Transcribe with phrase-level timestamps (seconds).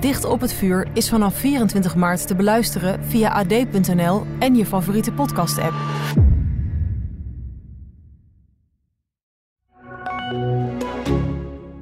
[0.00, 5.12] Dicht op het vuur is vanaf 24 maart te beluisteren via ad.nl en je favoriete
[5.12, 5.74] podcast-app.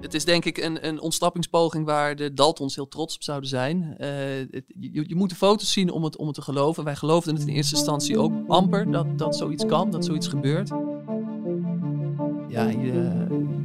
[0.01, 3.95] Het is denk ik een, een waar de Daltons heel trots op zouden zijn.
[3.99, 4.41] Eh,
[4.81, 6.85] je, moet de foto's zien om het, om te geloven.
[6.85, 10.69] Wij geloofden het in eerste instantie ook amper dat, dat zoiets kan, dat zoiets gebeurt.
[12.49, 12.93] Ja, je,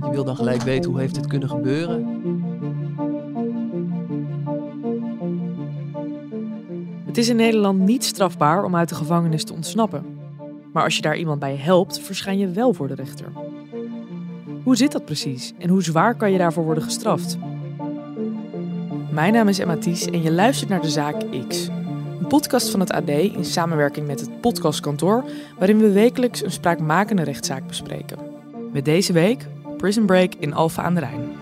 [0.02, 2.18] je wil dan gelijk weten hoe heeft het kunnen gebeuren.
[7.19, 10.17] Is in Nederland niet strafbaar om uit de gevangenis te ontsnappen.
[10.73, 13.31] Maar als je daar iemand bij helpt, verschijn je wel voor de rechter.
[14.63, 17.37] Hoe zit dat precies en hoe zwaar kan je daarvoor worden gestraft?
[19.11, 21.15] Mijn naam is Emma Ties en je luistert naar de Zaak
[21.48, 21.67] X.
[22.20, 25.23] Een podcast van het AD in samenwerking met het Podcastkantoor,
[25.57, 28.17] waarin we wekelijks een spraakmakende rechtszaak bespreken.
[28.71, 31.38] Met deze week Prison Break in Alphen aan de Rijn.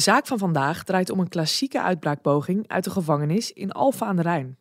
[0.00, 4.22] Zaak van vandaag draait om een klassieke uitbraakpoging uit de gevangenis in Alphen aan de
[4.22, 4.58] Rijn.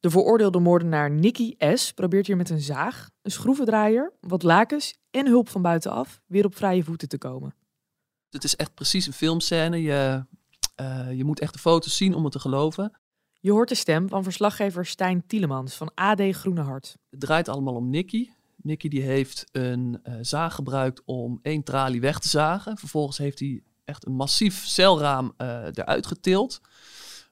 [0.00, 1.92] De veroordeelde moordenaar Nicky S.
[1.92, 6.56] probeert hier met een zaag, een schroevendraaier, wat lakens en hulp van buitenaf weer op
[6.56, 7.54] vrije voeten te komen.
[8.30, 9.82] Het is echt precies een filmscène.
[9.82, 10.24] Je,
[10.74, 12.98] eh, je moet echt de foto's zien om het te geloven.
[13.40, 16.96] Je hoort de stem van verslaggever Stijn Tielemans van AD Groene Hart.
[17.10, 18.30] Het draait allemaal om Nicky.
[18.56, 22.78] Nicky die heeft een eh, zaag gebruikt om één tralie weg te zagen.
[22.78, 26.60] Vervolgens heeft hij echt een massief celraam eh, eruit getild.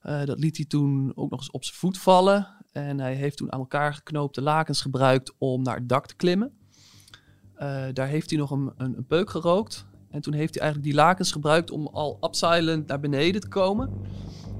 [0.00, 2.46] Eh, dat liet hij toen ook nog eens op zijn voet vallen.
[2.72, 6.52] En hij heeft toen aan elkaar geknoopte lakens gebruikt om naar het dak te klimmen.
[7.54, 9.86] Eh, daar heeft hij nog een, een, peuk gerookt.
[10.10, 13.92] En toen heeft hij eigenlijk die lakens gebruikt om al upsilent naar beneden te komen.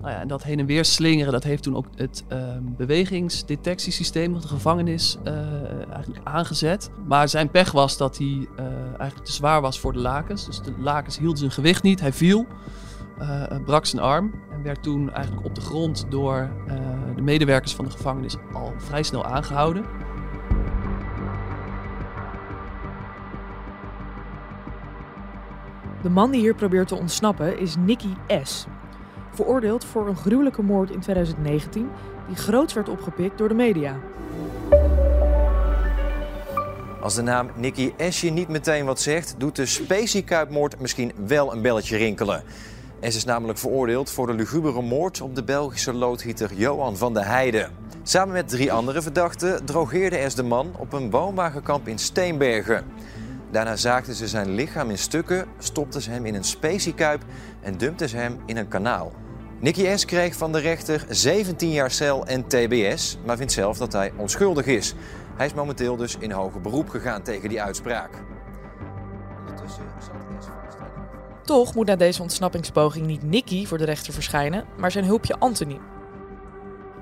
[0.04, 4.32] Nou ja, en dat heen en weer slingeren, dat heeft toen ook het ehm, bewegingsdetectiesysteem
[4.32, 6.90] van de gevangenis eh, eigenlijk aangezet.
[7.06, 10.46] Maar zijn pech was dat hij eh, eigenlijk te zwaar was voor de lakens.
[10.46, 12.00] Dus de lakens hielden zijn gewicht niet.
[12.00, 12.46] Hij viel,
[13.18, 16.50] eh, brak zijn arm en werd toen eigenlijk op de grond door
[17.16, 19.84] de medewerkers van de gevangenis al vrij snel aangehouden.
[26.02, 28.66] De man die hier probeert te ontsnappen is Nicky S.
[29.34, 31.90] Veroordeeld voor een gruwelijke moord in 2019
[32.26, 33.96] die groots werd opgepikt door de media.
[37.00, 41.62] Als de naam Nicky S niet meteen wat zegt, doet de Specie-kuipmoord misschien wel een
[41.62, 42.42] belletje rinkelen.
[43.00, 47.22] S is namelijk veroordeeld voor de lugubere moord op de Belgische loodgieter Johan van de
[47.24, 47.70] Heijden.
[48.02, 52.84] Samen met drie andere verdachten drogeerde S de man op een woonwagenkamp in Steenbergen.
[53.50, 57.22] Daarna zaagden ze zijn lichaam in stukken, stopten ze hem in een speciekuip
[57.60, 59.12] en dumpten ze hem in een kanaal.
[59.64, 60.04] Nicky S.
[60.04, 64.66] kreeg van de rechter 17 jaar cel en TBS, maar vindt zelf dat hij onschuldig
[64.66, 64.94] is.
[65.36, 68.10] Hij is momenteel dus in hoger beroep gegaan tegen die uitspraak.
[71.42, 75.78] Toch moet na deze ontsnappingspoging niet Nicky voor de rechter verschijnen, maar zijn hulpje Anthony.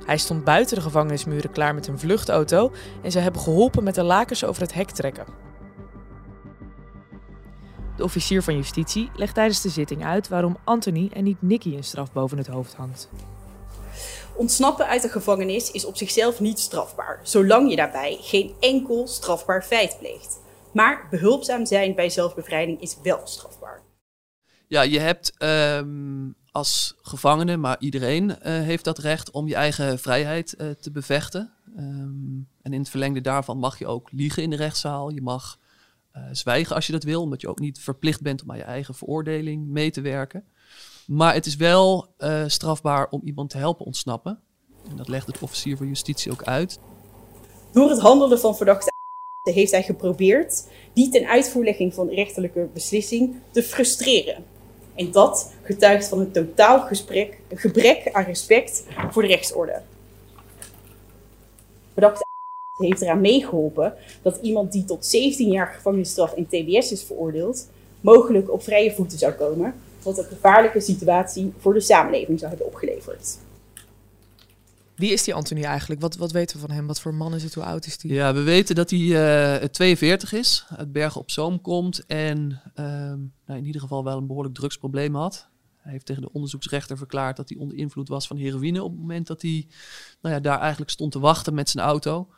[0.05, 2.73] Hij stond buiten de gevangenismuren klaar met een vluchtauto
[3.03, 5.52] en ze hebben geholpen met de lakens over het hek trekken.
[7.97, 11.85] De officier van justitie legt tijdens de zitting uit waarom Anthony en niet Nicky een
[11.85, 13.09] straf boven het hoofd hangt.
[14.37, 19.63] Ontsnappen uit de gevangenis is op zichzelf niet strafbaar, zolang je daarbij geen enkel strafbaar
[19.63, 20.41] feit pleegt.
[20.73, 23.83] Maar behulpzaam zijn bij zelfbevrijding is wel strafbaar.
[24.67, 29.99] Ja, je hebt ehm, als gevangene, maar iedereen eh, heeft dat recht om je eigen
[29.99, 31.53] vrijheid eh, te bevechten.
[31.77, 35.11] Ehm, en in het verlengde daarvan mag je ook liegen in de rechtszaal.
[35.11, 35.59] Je mag
[36.13, 38.63] eh, zwijgen als je dat wil, omdat je ook niet verplicht bent om aan je
[38.63, 40.45] eigen veroordeling mee te werken.
[41.07, 44.41] Maar het is wel eh, strafbaar om iemand te helpen ontsnappen.
[44.91, 46.79] En dat legt het officier van justitie ook uit.
[47.73, 48.91] Door het handelen van verdachte
[49.53, 54.45] heeft hij geprobeerd die ten uitvoerlegging van rechterlijke beslissing te frustreren.
[54.95, 59.83] En dat getuigt van een totaal gesprek, een gebrek aan respect voor de rechtsorde.
[61.93, 62.25] Verdachte
[62.83, 67.69] heeft eraan meegeholpen dat iemand die tot 17 jaar gevangenisstraf en TBS is veroordeeld,
[68.01, 72.69] mogelijk op vrije voeten zou komen, wat een gevaarlijke situatie voor de samenleving zou hebben
[72.69, 73.39] opgeleverd.
[74.95, 76.01] Wie is die Anthony eigenlijk?
[76.01, 76.87] Wat, wat weten we van hem?
[76.87, 77.55] Wat voor man is het?
[77.55, 78.11] Hoe oud is hij?
[78.11, 79.01] Ja, we weten dat hij
[79.61, 84.17] uh, 42 is, uit Bergen op Zoom komt en ehm, nou, in ieder geval wel
[84.17, 85.51] een behoorlijk drugsprobleem had.
[85.77, 89.01] Hij heeft tegen de onderzoeksrechter verklaard dat hij onder invloed was van heroïne op het
[89.01, 89.67] moment dat hij
[90.21, 92.29] nou ja, daar eigenlijk stond te wachten met zijn auto.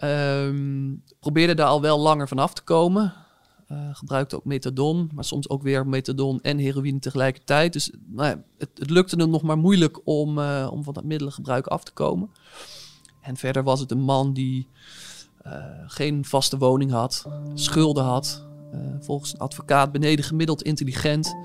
[0.00, 3.14] Um, probeerde daar al wel langer vanaf te komen.
[3.72, 7.72] Uh, gebruikte ook methadon, maar soms ook weer methadon en heroïne tegelijkertijd.
[7.72, 8.28] Dus nou
[8.58, 11.92] het, het, lukte hem nog maar moeilijk om, uh, om van dat middelengebruik af te
[11.92, 12.30] komen.
[13.20, 14.68] En verder was het een man die
[15.46, 15.54] uh,
[15.86, 18.44] geen vaste woning had, schulden had.
[19.00, 21.36] volgens een advocaat beneden gemiddeld intelligent.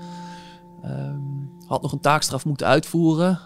[0.84, 3.40] Um, had nog een taakstraf moeten uitvoeren,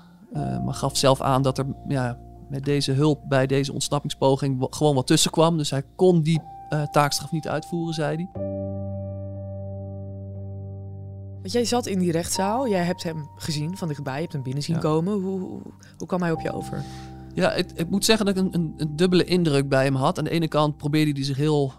[0.64, 2.18] maar gaf zelf aan dat er ja,
[2.52, 5.56] met deze hulp bij deze ontsnappingspoging gewoon wat tussen kwam.
[5.56, 6.40] Dus hij kon die
[6.70, 8.28] uh, taakstraf niet uitvoeren, zei hij.
[11.40, 14.42] Want jij zat in die rechtszaal, jij hebt hem gezien van dichtbij, je hebt hem
[14.42, 14.82] binnen zien ja.
[14.82, 15.12] komen.
[15.12, 15.60] Hoe, hoe,
[15.96, 16.84] hoe, kwam hij op je over?
[17.34, 20.18] Ja, ik, ik moet zeggen dat ik een, een, een, dubbele indruk bij hem had.
[20.18, 21.72] Aan de ene kant probeerde hij zich heel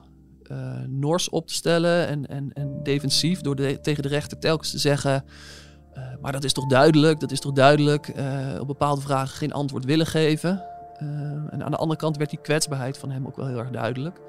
[0.52, 4.72] uh, nors op te stellen en, en, en defensief door de, tegen de rechter telkens
[4.72, 5.24] te zeggen...
[5.98, 8.08] Uh, maar dat is toch duidelijk, dat is toch duidelijk.
[8.16, 10.64] Uh, op bepaalde vragen geen antwoord willen geven.
[11.02, 11.10] Uh,
[11.50, 14.20] en aan de andere kant werd die kwetsbaarheid van hem ook wel heel erg duidelijk.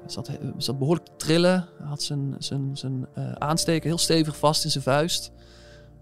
[0.00, 0.22] Hij
[0.58, 3.06] zat, behoorlijk te trillen, had zijn, zijn, zijn
[3.38, 5.32] aansteker heel stevig vast in zijn vuist.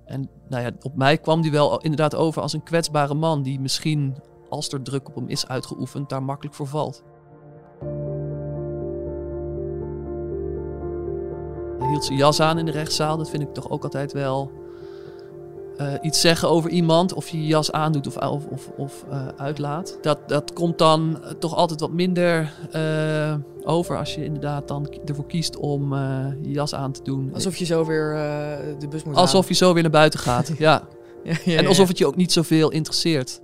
[0.05, 3.61] En nou ja, op mij kwam hij wel inderdaad over als een kwetsbare man die
[3.61, 4.17] misschien,
[4.49, 7.03] als er druk op hem is uitgeoefend, daar makkelijk voor valt.
[11.79, 13.17] Hij hield zijn jas aan in de rechtszaal.
[13.17, 14.62] Dat vind ik toch ook altijd wel
[15.81, 19.27] uh, iets zeggen over iemand, of je je jas aandoet of, of, of, of uh,
[19.37, 19.99] uitlaat.
[20.01, 23.35] Dat, dat komt dan toch altijd wat minder uh,
[23.65, 25.95] over als je inderdaad dan ervoor kiest om
[26.43, 27.31] je jas aan te doen.
[27.35, 28.15] Alsof je zo weer
[28.79, 30.83] de bus moet Alsof je zo weer naar buiten gaat, ja.
[31.25, 31.59] ja, ja.
[31.59, 33.41] En alsof het je ook niet zoveel interesseert.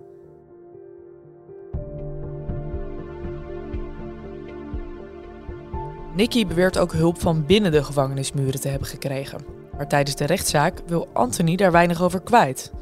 [6.18, 9.57] Nicky beweert ook hulp van binnen de gevangenismuren te hebben gekregen.
[9.78, 12.72] Maar tijdens de rechtszaak wil Anthony daar weinig over kwijt.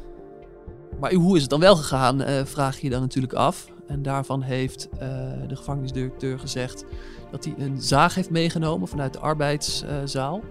[0.99, 3.67] Maar hoe is het dan wel gegaan, uh, vraag je dan natuurlijk af.
[3.87, 4.99] En daarvan heeft uh,
[5.47, 6.85] de gevangenisdirecteur gezegd
[7.31, 10.41] dat hij een zaag heeft meegenomen vanuit de arbeidszaal.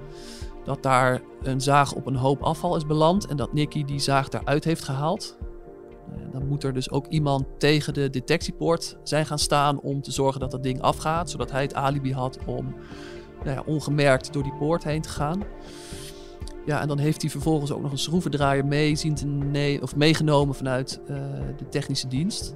[0.64, 4.28] dat daar een zaag op een hoop afval is beland en dat Nicky die zaag
[4.28, 5.36] daaruit heeft gehaald.
[6.10, 10.12] Uh, dan moet er dus ook iemand tegen de detectiepoort zijn gaan staan om te
[10.12, 12.74] zorgen dat dat ding afgaat, zodat hij het alibi had om
[13.44, 15.42] nou ja, ongemerkt door die poort heen te gaan.
[16.66, 19.16] Ja, en dan heeft hij vervolgens ook nog een schroevendraaier mee zien
[19.82, 21.16] of meegenomen vanuit uh,
[21.56, 22.54] de technische dienst.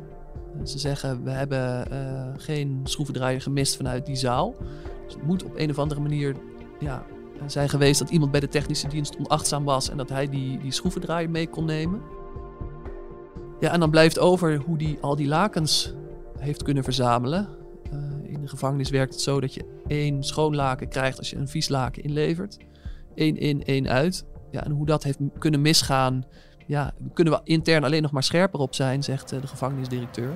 [0.65, 4.55] Ze zeggen, we hebben uh, geen schroevendraaier gemist vanuit die zaal.
[5.05, 6.37] Dus het moet op een of andere manier
[6.81, 7.05] ja,
[7.47, 10.73] zijn geweest dat iemand bij de technische dienst onachtzaam was en dat hij die, die
[10.73, 12.01] schroevendraaier mee kon nemen.
[13.61, 15.95] Ja, en dan blijft over hoe die al die lakens
[16.39, 17.49] heeft kunnen verzamelen.
[17.93, 21.37] Uh, in de gevangenis werkt het zo dat je één schoon laken krijgt als je
[21.37, 22.59] een vies laken inlevert
[23.21, 24.25] één in, één uit.
[24.51, 26.25] Ja, en hoe dat heeft kunnen misgaan,
[26.67, 30.31] ja, kunnen we intern alleen nog maar scherper op zijn, zegt eh, de gevangenisdirecteur.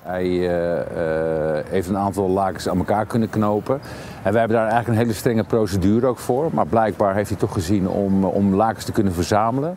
[0.00, 3.80] Hij uh, uh, heeft een aantal lakens aan elkaar kunnen knopen.
[4.22, 6.50] En wij hebben daar eigenlijk een hele strenge procedure ook voor.
[6.52, 9.76] Maar blijkbaar heeft hij toch gezien om, om lakens te kunnen verzamelen.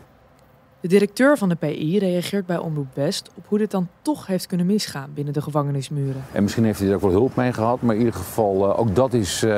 [0.82, 4.48] De directeur van de PI reageert bij Omroep West op hoe dit dan toch heeft
[4.48, 6.24] kunnen misgaan binnen de gevangenismuren.
[6.32, 8.80] En misschien heeft hij er ook wel hulp mee gehad, maar in ieder geval uh,
[8.80, 9.52] ook dat is uh,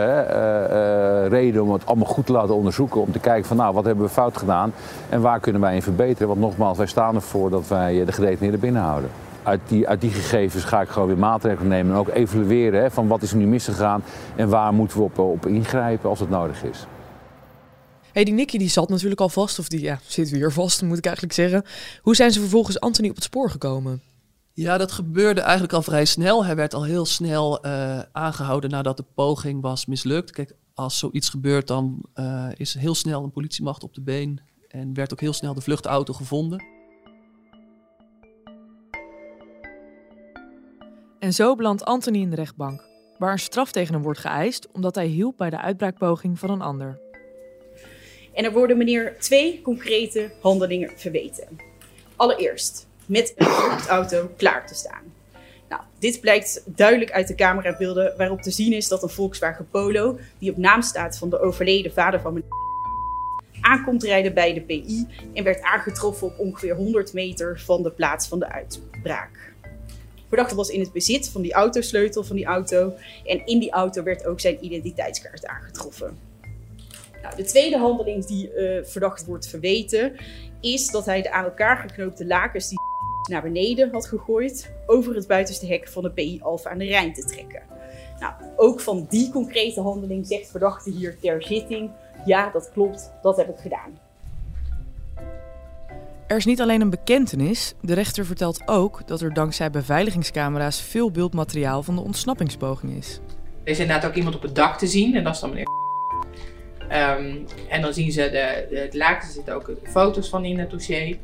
[1.27, 3.01] reden om het allemaal goed te laten onderzoeken.
[3.01, 4.73] Om te kijken van nou, wat hebben we fout gedaan
[5.09, 6.27] en waar kunnen wij in verbeteren.
[6.27, 9.09] Want nogmaals, wij staan ervoor dat wij de gedetineerden binnenhouden.
[9.43, 12.91] Uit die, uit die gegevens ga ik gewoon weer maatregelen nemen en ook evalueren hè,
[12.91, 14.03] van wat is er nu misgegaan
[14.35, 16.85] en waar moeten we op, op ingrijpen als het nodig is.
[18.13, 20.97] Hey, die Nicky die zat natuurlijk al vast, of die ja, zit weer vast, moet
[20.97, 21.63] ik eigenlijk zeggen.
[22.01, 24.01] Hoe zijn ze vervolgens Anthony op het spoor gekomen?
[24.53, 26.45] Ja, dat gebeurde eigenlijk al vrij snel.
[26.45, 30.31] Hij werd al heel snel uh, aangehouden nadat de poging was mislukt.
[30.31, 34.41] Kijk, als zoiets gebeurt, dan uh, is heel snel een politiemacht op de been.
[34.67, 36.63] En werd ook heel snel de vluchtauto gevonden.
[41.19, 42.83] En zo belandt Anthony in de rechtbank,
[43.17, 46.61] waar een straf tegen hem wordt geëist omdat hij hielp bij de uitbraakpoging van een
[46.61, 47.10] ander.
[48.33, 51.47] En er worden meneer twee concrete handelingen verweten.
[52.15, 55.03] Allereerst, met een vluchtauto klaar te staan.
[55.69, 60.19] Nou, dit blijkt duidelijk uit de camerabeelden waarop te zien is dat een Volkswagen Polo,
[60.39, 62.49] die op naam staat van de overleden vader van meneer
[63.61, 68.27] aankomt rijden bij de PI en werd aangetroffen op ongeveer 100 meter van de plaats
[68.27, 69.53] van de uitbraak.
[70.27, 72.93] Verdachte was in het bezit van die autosleutel van die auto
[73.25, 76.30] en in die auto werd ook zijn identiteitskaart aangetroffen.
[77.21, 80.15] Nou, de tweede handeling die uh, verdacht wordt verweten,
[80.59, 82.79] is dat hij de aan elkaar geknoopte lakens die
[83.29, 87.13] naar beneden had gegooid, over het buitenste hek van de PI Alpha aan de Rijn
[87.13, 87.61] te trekken.
[88.19, 91.91] Nou, ook van die concrete handeling zegt verdachte hier ter zitting:
[92.25, 93.99] ja, dat klopt, dat heb ik gedaan.
[96.27, 101.11] Er is niet alleen een bekentenis, de rechter vertelt ook dat er dankzij beveiligingscamera's veel
[101.11, 103.19] beeldmateriaal van de ontsnappingspoging is.
[103.63, 105.67] Er is inderdaad ook iemand op het dak te zien en dat is dan meneer.
[106.89, 110.69] Um, en dan zien ze de, de laken, er zitten ook foto's van in het
[110.69, 111.17] dossier.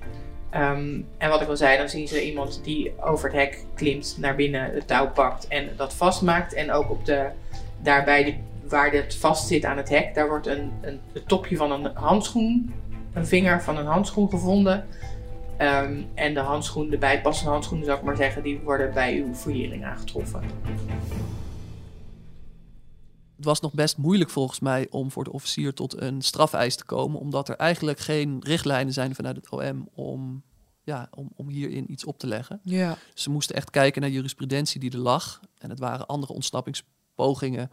[0.56, 4.18] Um, en wat ik al zei, dan zien ze iemand die over het hek klimt,
[4.20, 6.54] naar binnen het touw pakt en dat vastmaakt.
[6.54, 7.28] En ook op de,
[7.82, 8.34] daarbij de,
[8.68, 11.92] waar het vast zit aan het hek, daar wordt een, een, het topje van een
[11.94, 12.74] handschoen,
[13.14, 14.86] een vinger van een handschoen gevonden.
[15.62, 19.34] Um, en de handschoen, de bijpassende handschoenen zou ik maar zeggen, die worden bij uw
[19.34, 20.42] fouillering aangetroffen.
[23.38, 26.86] Het was nog best moeilijk volgens mij om voor de officier tot een strafeis te
[26.86, 30.44] komen, omdat er eigenlijk geen richtlijnen zijn vanuit het OM om,
[30.84, 32.60] ja, om, om hierin iets op te leggen.
[32.64, 32.98] Ja.
[33.14, 35.40] Ze moesten echt kijken naar jurisprudentie die er lag.
[35.58, 37.72] En het waren andere ontsnappingspogingen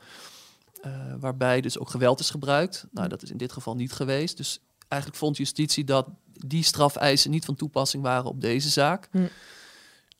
[0.86, 2.86] uh, waarbij dus ook geweld is gebruikt.
[2.90, 4.36] Nou, dat is in dit geval niet geweest.
[4.36, 9.08] Dus eigenlijk vond justitie dat die strafeisen niet van toepassing waren op deze zaak.
[9.10, 9.26] Hm.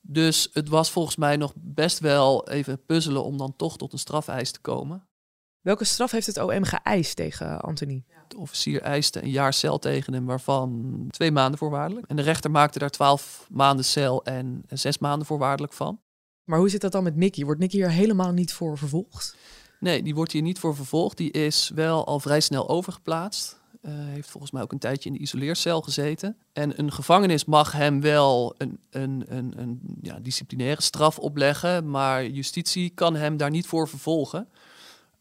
[0.01, 3.99] Dus het was volgens mij nog best wel even puzzelen om dan toch tot een
[3.99, 5.07] strafeis te komen.
[5.65, 8.05] Welke straf heeft het OM geëist tegen Anthony?
[8.29, 12.07] De officier eiste een jaar cel tegen hem, waarvan twee maanden voorwaardelijk.
[12.07, 16.01] En de rechter maakte daar twaalf maanden cel en zes maanden voorwaardelijk van.
[16.45, 17.45] Maar hoe zit dat dan met Nicky?
[17.45, 19.37] Wordt Nicky hier helemaal niet voor vervolgd?
[19.81, 21.17] Nee, die wordt hier niet voor vervolgd.
[21.17, 23.61] Die is wel al vrij snel overgeplaatst.
[23.83, 26.37] Uh, heeft volgens mij ook een tijdje in de isoleercel gezeten.
[26.53, 32.27] En een gevangenis mag hem wel een, een, een, een ja, disciplinaire straf opleggen, maar
[32.27, 34.49] justitie kan hem daar niet voor vervolgen.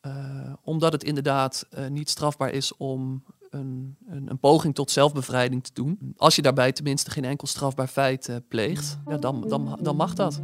[0.07, 5.63] Uh, omdat het inderdaad uh, niet strafbaar is om een, een, een, poging tot zelfbevrijding
[5.63, 6.13] te doen.
[6.17, 10.13] Als je daarbij tenminste geen enkel strafbaar feit uh, pleegt, ja, dan, dan, dan mag
[10.13, 10.41] dat.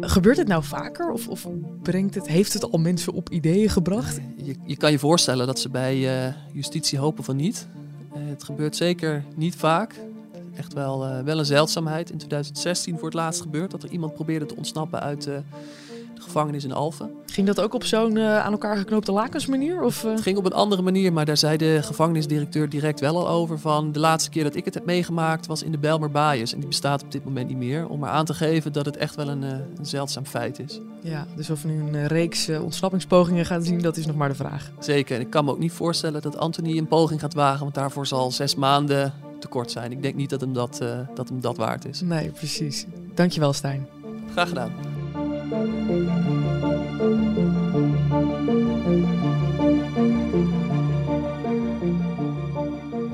[0.00, 1.48] Gebeurt het nou vaker of, of
[1.82, 4.20] brengt het, heeft het al mensen op ideeën gebracht?
[4.36, 7.68] Je, je kan je voorstellen dat ze bij justitie hopen van niet.
[8.12, 9.94] het gebeurt zeker niet vaak
[10.56, 12.10] echt wel, uh, wel een zeldzaamheid.
[12.10, 15.34] In 2016 voor het laatst gebeurd dat er iemand probeerde te ontsnappen uit uh,
[16.14, 17.10] de gevangenis in Alphen.
[17.26, 19.82] Ging dat ook op zo'n uh, aan elkaar geknoopte lakens manier?
[19.82, 23.28] Of, Het ging op een andere manier, maar daar zei de gevangenisdirecteur direct wel al
[23.28, 26.52] over van de laatste keer dat ik het heb meegemaakt was in de Belmer Baaiers.
[26.52, 27.88] En die bestaat op dit moment niet meer.
[27.88, 30.80] Om maar aan te geven dat het echt wel een, een zeldzaam feit is.
[31.00, 34.34] Ja, dus of we nu een reeks ontsnappingspogingen gaan zien, dat is nog maar de
[34.34, 34.70] vraag.
[34.78, 35.14] Zeker.
[35.14, 38.06] En ik kan me ook niet voorstellen dat Anthony een poging gaat wagen, want daarvoor
[38.06, 39.12] zal zes maanden
[39.44, 39.92] tekort zijn.
[39.92, 42.00] Ik denk niet dat hem dat, uh, dat, hem dat waard is.
[42.00, 42.86] Nee, precies.
[43.14, 43.88] Dankjewel, Stijn.
[44.32, 44.72] Graag gedaan.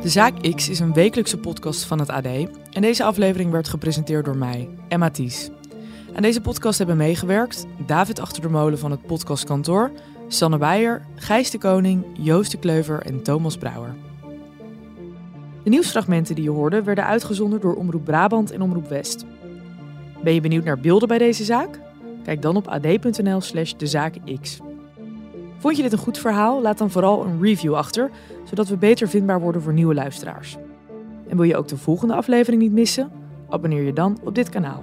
[0.02, 2.26] De Zaak X is een wekelijkse podcast van het AD
[2.70, 5.50] en deze aflevering werd gepresenteerd door mij, Emma Ties.
[6.14, 9.90] Aan deze podcast hebben meegewerkt David Achter de Molen van het podcastkantoor,
[10.28, 13.94] Sanne Beijer, Gijs de Koning, Joost de Kleuver en Thomas Brouwer.
[15.62, 19.26] De nieuwsfragmenten die je hoorde werden uitgezonden door Omroep Brabant en Omroep West.
[20.22, 21.80] Ben je benieuwd naar beelden bij deze zaak?
[22.24, 24.58] Kijk dan op ad.nl slash dezaakx.
[25.58, 26.62] Vond je dit een goed verhaal?
[26.62, 28.10] Laat dan vooral een review achter,
[28.44, 30.56] zodat we beter vindbaar worden voor nieuwe luisteraars.
[31.28, 33.10] En wil je ook de volgende aflevering niet missen?
[33.48, 34.82] Abonneer je dan op dit kanaal.